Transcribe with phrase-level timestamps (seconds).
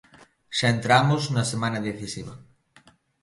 [0.57, 2.33] Xa entramos na semana decisiva.